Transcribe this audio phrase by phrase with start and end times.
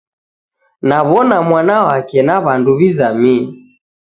[0.81, 3.53] Nawona mwana wake na wandu wizamie